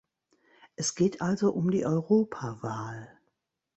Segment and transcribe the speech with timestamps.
[0.77, 3.19] Es geht also um die Europawahl.